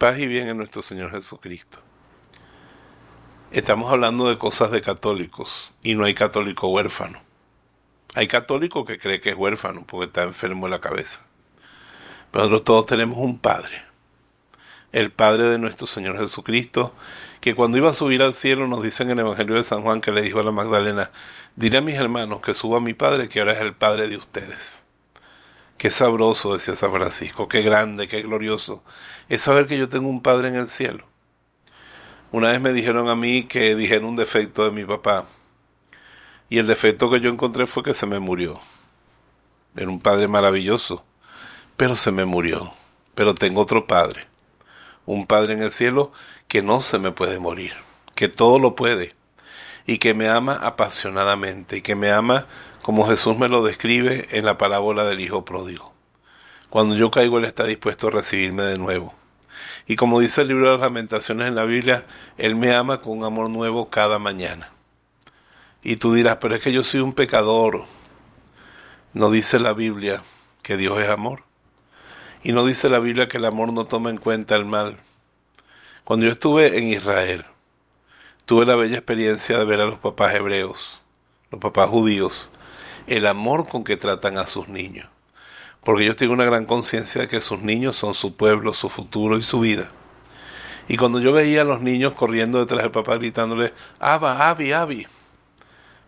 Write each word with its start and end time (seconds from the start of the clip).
Paz 0.00 0.18
y 0.18 0.26
bien 0.26 0.48
en 0.48 0.56
nuestro 0.56 0.80
Señor 0.80 1.10
Jesucristo. 1.10 1.78
Estamos 3.52 3.92
hablando 3.92 4.30
de 4.30 4.38
cosas 4.38 4.70
de 4.70 4.80
católicos 4.80 5.74
y 5.82 5.94
no 5.94 6.06
hay 6.06 6.14
católico 6.14 6.68
huérfano. 6.68 7.20
Hay 8.14 8.26
católico 8.26 8.86
que 8.86 8.98
cree 8.98 9.20
que 9.20 9.28
es 9.28 9.36
huérfano 9.36 9.84
porque 9.86 10.06
está 10.06 10.22
enfermo 10.22 10.64
de 10.64 10.70
la 10.70 10.80
cabeza. 10.80 11.20
Pero 12.30 12.44
nosotros 12.44 12.64
todos 12.64 12.86
tenemos 12.86 13.18
un 13.18 13.38
Padre. 13.38 13.82
El 14.90 15.10
Padre 15.10 15.44
de 15.50 15.58
nuestro 15.58 15.86
Señor 15.86 16.16
Jesucristo, 16.16 16.94
que 17.42 17.54
cuando 17.54 17.76
iba 17.76 17.90
a 17.90 17.92
subir 17.92 18.22
al 18.22 18.32
cielo 18.32 18.66
nos 18.66 18.82
dice 18.82 19.02
en 19.02 19.10
el 19.10 19.18
Evangelio 19.18 19.56
de 19.56 19.64
San 19.64 19.82
Juan 19.82 20.00
que 20.00 20.12
le 20.12 20.22
dijo 20.22 20.40
a 20.40 20.44
la 20.44 20.50
Magdalena, 20.50 21.10
diré 21.56 21.76
a 21.76 21.82
mis 21.82 21.96
hermanos 21.96 22.40
que 22.40 22.54
suba 22.54 22.78
a 22.78 22.80
mi 22.80 22.94
Padre 22.94 23.28
que 23.28 23.40
ahora 23.40 23.52
es 23.52 23.60
el 23.60 23.74
Padre 23.74 24.08
de 24.08 24.16
ustedes. 24.16 24.82
Qué 25.80 25.90
sabroso, 25.90 26.52
decía 26.52 26.76
San 26.76 26.90
Francisco, 26.90 27.48
qué 27.48 27.62
grande, 27.62 28.06
qué 28.06 28.20
glorioso, 28.20 28.84
es 29.30 29.40
saber 29.40 29.66
que 29.66 29.78
yo 29.78 29.88
tengo 29.88 30.10
un 30.10 30.20
Padre 30.20 30.48
en 30.48 30.56
el 30.56 30.68
cielo. 30.68 31.06
Una 32.32 32.50
vez 32.50 32.60
me 32.60 32.74
dijeron 32.74 33.08
a 33.08 33.16
mí 33.16 33.44
que 33.44 33.74
dijeron 33.74 34.10
un 34.10 34.16
defecto 34.16 34.62
de 34.66 34.72
mi 34.72 34.84
papá, 34.84 35.24
y 36.50 36.58
el 36.58 36.66
defecto 36.66 37.10
que 37.10 37.20
yo 37.20 37.30
encontré 37.30 37.66
fue 37.66 37.82
que 37.82 37.94
se 37.94 38.04
me 38.04 38.18
murió. 38.18 38.60
Era 39.74 39.88
un 39.88 40.00
padre 40.00 40.28
maravilloso, 40.28 41.02
pero 41.78 41.96
se 41.96 42.12
me 42.12 42.26
murió. 42.26 42.74
Pero 43.14 43.34
tengo 43.34 43.62
otro 43.62 43.86
padre, 43.86 44.26
un 45.06 45.26
padre 45.26 45.54
en 45.54 45.62
el 45.62 45.70
cielo 45.70 46.12
que 46.46 46.60
no 46.60 46.82
se 46.82 46.98
me 46.98 47.10
puede 47.10 47.40
morir, 47.40 47.72
que 48.14 48.28
todo 48.28 48.58
lo 48.58 48.74
puede, 48.74 49.14
y 49.90 49.98
que 49.98 50.14
me 50.14 50.28
ama 50.28 50.52
apasionadamente, 50.54 51.78
y 51.78 51.82
que 51.82 51.96
me 51.96 52.12
ama 52.12 52.46
como 52.80 53.08
Jesús 53.08 53.36
me 53.36 53.48
lo 53.48 53.64
describe 53.64 54.28
en 54.30 54.44
la 54.44 54.56
parábola 54.56 55.04
del 55.04 55.18
Hijo 55.18 55.44
Pródigo. 55.44 55.92
Cuando 56.68 56.94
yo 56.94 57.10
caigo, 57.10 57.38
Él 57.38 57.44
está 57.44 57.64
dispuesto 57.64 58.06
a 58.06 58.12
recibirme 58.12 58.62
de 58.62 58.78
nuevo. 58.78 59.12
Y 59.88 59.96
como 59.96 60.20
dice 60.20 60.42
el 60.42 60.46
libro 60.46 60.66
de 60.66 60.72
las 60.74 60.80
lamentaciones 60.82 61.48
en 61.48 61.56
la 61.56 61.64
Biblia, 61.64 62.06
Él 62.38 62.54
me 62.54 62.72
ama 62.72 62.98
con 62.98 63.18
un 63.18 63.24
amor 63.24 63.50
nuevo 63.50 63.90
cada 63.90 64.20
mañana. 64.20 64.70
Y 65.82 65.96
tú 65.96 66.14
dirás, 66.14 66.36
pero 66.40 66.54
es 66.54 66.60
que 66.62 66.72
yo 66.72 66.84
soy 66.84 67.00
un 67.00 67.12
pecador. 67.12 67.82
No 69.12 69.32
dice 69.32 69.58
la 69.58 69.72
Biblia 69.72 70.22
que 70.62 70.76
Dios 70.76 71.00
es 71.00 71.08
amor. 71.08 71.42
Y 72.44 72.52
no 72.52 72.64
dice 72.64 72.88
la 72.88 73.00
Biblia 73.00 73.26
que 73.26 73.38
el 73.38 73.44
amor 73.44 73.72
no 73.72 73.86
toma 73.86 74.10
en 74.10 74.18
cuenta 74.18 74.54
el 74.54 74.66
mal. 74.66 74.98
Cuando 76.04 76.26
yo 76.26 76.32
estuve 76.32 76.78
en 76.78 76.86
Israel, 76.86 77.44
tuve 78.50 78.66
la 78.66 78.74
bella 78.74 78.96
experiencia 78.96 79.58
de 79.58 79.64
ver 79.64 79.80
a 79.80 79.86
los 79.86 80.00
papás 80.00 80.34
hebreos, 80.34 81.00
los 81.52 81.60
papás 81.60 81.88
judíos, 81.88 82.50
el 83.06 83.28
amor 83.28 83.68
con 83.68 83.84
que 83.84 83.96
tratan 83.96 84.38
a 84.38 84.48
sus 84.48 84.66
niños. 84.66 85.06
Porque 85.84 86.02
ellos 86.02 86.16
tienen 86.16 86.34
una 86.34 86.46
gran 86.46 86.64
conciencia 86.64 87.20
de 87.20 87.28
que 87.28 87.40
sus 87.40 87.60
niños 87.60 87.94
son 87.94 88.12
su 88.12 88.34
pueblo, 88.34 88.74
su 88.74 88.88
futuro 88.88 89.38
y 89.38 89.42
su 89.42 89.60
vida. 89.60 89.92
Y 90.88 90.96
cuando 90.96 91.20
yo 91.20 91.32
veía 91.32 91.62
a 91.62 91.64
los 91.64 91.80
niños 91.80 92.14
corriendo 92.14 92.58
detrás 92.58 92.82
del 92.82 92.90
papá 92.90 93.18
gritándole, 93.18 93.72
Abba, 94.00 94.50
Abi, 94.50 94.72
Abi, 94.72 95.06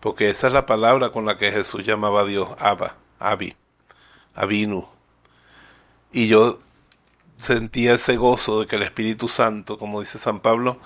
porque 0.00 0.28
esa 0.28 0.48
es 0.48 0.52
la 0.52 0.66
palabra 0.66 1.12
con 1.12 1.24
la 1.24 1.38
que 1.38 1.50
Jesús 1.50 1.86
llamaba 1.86 2.20
a 2.20 2.24
Dios, 2.26 2.50
Abba, 2.58 2.96
Abi, 3.18 3.56
Abinu. 4.34 4.86
Y 6.12 6.28
yo 6.28 6.58
sentía 7.38 7.94
ese 7.94 8.18
gozo 8.18 8.60
de 8.60 8.66
que 8.66 8.76
el 8.76 8.82
Espíritu 8.82 9.26
Santo, 9.26 9.78
como 9.78 10.00
dice 10.00 10.18
San 10.18 10.40
Pablo, 10.40 10.78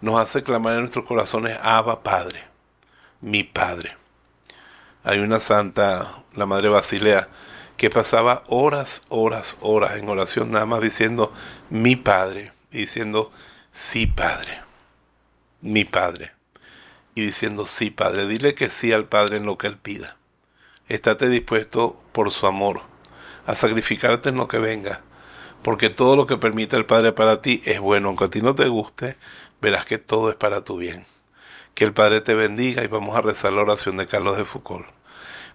nos 0.00 0.20
hace 0.20 0.42
clamar 0.42 0.74
en 0.74 0.80
nuestros 0.80 1.04
corazones, 1.04 1.58
Abba, 1.62 2.02
Padre, 2.02 2.44
mi 3.20 3.42
Padre. 3.42 3.96
Hay 5.04 5.18
una 5.18 5.40
santa, 5.40 6.22
la 6.34 6.46
Madre 6.46 6.68
Basilea, 6.68 7.28
que 7.76 7.88
pasaba 7.88 8.44
horas, 8.48 9.02
horas, 9.08 9.56
horas 9.62 9.96
en 9.96 10.08
oración, 10.08 10.50
nada 10.50 10.66
más 10.66 10.80
diciendo 10.80 11.32
mi 11.70 11.96
Padre, 11.96 12.52
y 12.70 12.80
diciendo 12.80 13.32
sí, 13.72 14.06
Padre, 14.06 14.58
mi 15.62 15.84
Padre, 15.84 16.32
y 17.14 17.22
diciendo 17.22 17.66
sí, 17.66 17.90
Padre, 17.90 18.26
dile 18.26 18.54
que 18.54 18.68
sí 18.68 18.92
al 18.92 19.06
Padre 19.06 19.38
en 19.38 19.46
lo 19.46 19.56
que 19.56 19.66
Él 19.66 19.78
pida. 19.78 20.16
Estate 20.88 21.28
dispuesto 21.28 21.98
por 22.12 22.30
su 22.30 22.46
amor 22.46 22.82
a 23.46 23.54
sacrificarte 23.54 24.28
en 24.28 24.36
lo 24.36 24.48
que 24.48 24.58
venga, 24.58 25.00
porque 25.62 25.88
todo 25.88 26.16
lo 26.16 26.26
que 26.26 26.36
permite 26.36 26.76
el 26.76 26.84
Padre 26.86 27.12
para 27.12 27.40
ti 27.40 27.62
es 27.64 27.80
bueno, 27.80 28.08
aunque 28.08 28.24
a 28.24 28.30
ti 28.30 28.42
no 28.42 28.54
te 28.54 28.68
guste, 28.68 29.16
verás 29.60 29.86
que 29.86 29.98
todo 29.98 30.30
es 30.30 30.36
para 30.36 30.64
tu 30.64 30.76
bien. 30.76 31.06
Que 31.74 31.84
el 31.84 31.92
Padre 31.92 32.20
te 32.20 32.34
bendiga 32.34 32.82
y 32.82 32.88
vamos 32.88 33.16
a 33.16 33.20
rezar 33.20 33.52
la 33.52 33.62
oración 33.62 33.96
de 33.96 34.06
Carlos 34.06 34.36
de 34.36 34.44
Foucault. 34.44 34.86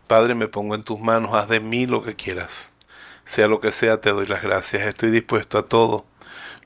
Padre, 0.07 0.35
me 0.35 0.47
pongo 0.47 0.75
en 0.75 0.83
tus 0.83 0.99
manos, 0.99 1.33
haz 1.33 1.49
de 1.49 1.59
mí 1.59 1.85
lo 1.87 2.03
que 2.03 2.15
quieras. 2.15 2.73
Sea 3.23 3.47
lo 3.47 3.59
que 3.59 3.71
sea, 3.71 4.01
te 4.01 4.11
doy 4.11 4.27
las 4.27 4.43
gracias. 4.43 4.83
Estoy 4.83 5.09
dispuesto 5.09 5.57
a 5.57 5.67
todo. 5.67 6.05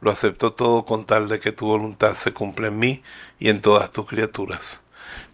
Lo 0.02 0.12
acepto 0.12 0.54
todo 0.54 0.86
con 0.86 1.06
tal 1.06 1.28
de 1.28 1.40
que 1.40 1.52
tu 1.52 1.66
voluntad 1.68 2.16
se 2.16 2.34
cumpla 2.34 2.68
en 2.68 2.80
mí 2.80 3.04
y 3.40 3.50
en 3.50 3.62
todas 3.62 3.92
tus 3.92 4.08
criaturas. 4.08 4.82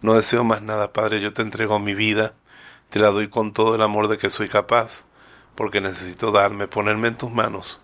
No 0.02 0.14
deseo 0.14 0.44
más 0.44 0.62
nada, 0.62 0.92
Padre, 0.92 1.20
yo 1.20 1.32
te 1.32 1.42
entrego 1.42 1.78
mi 1.78 1.94
vida, 1.94 2.34
te 2.90 2.98
la 2.98 3.10
doy 3.10 3.28
con 3.28 3.52
todo 3.52 3.74
el 3.74 3.82
amor 3.82 4.08
de 4.08 4.18
que 4.18 4.30
soy 4.30 4.48
capaz, 4.48 5.04
porque 5.54 5.80
necesito 5.80 6.32
darme, 6.32 6.68
ponerme 6.68 7.08
en 7.08 7.16
tus 7.16 7.30
manos, 7.30 7.80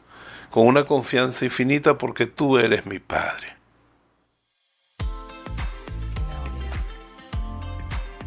con 0.51 0.67
una 0.67 0.85
confianza 0.85 1.45
infinita 1.45 1.99
porque 1.99 2.27
tú 2.27 2.59
eres 2.59 2.87
mi 2.87 2.99
Padre. 2.99 3.57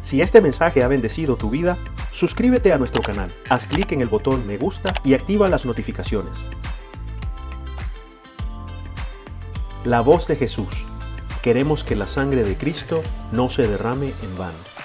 Si 0.06 0.20
este 0.20 0.40
mensaje 0.40 0.84
ha 0.84 0.86
bendecido 0.86 1.34
tu 1.36 1.50
vida, 1.50 1.78
suscríbete 2.12 2.72
a 2.72 2.78
nuestro 2.78 3.02
canal, 3.02 3.34
haz 3.48 3.66
clic 3.66 3.90
en 3.90 4.00
el 4.00 4.06
botón 4.06 4.46
me 4.46 4.56
gusta 4.56 4.92
y 5.02 5.14
activa 5.14 5.48
las 5.48 5.66
notificaciones. 5.66 6.46
La 9.82 10.02
voz 10.02 10.28
de 10.28 10.36
Jesús. 10.36 10.86
Queremos 11.42 11.82
que 11.82 11.96
la 11.96 12.06
sangre 12.06 12.44
de 12.44 12.56
Cristo 12.56 13.02
no 13.32 13.50
se 13.50 13.66
derrame 13.66 14.14
en 14.22 14.38
vano. 14.38 14.75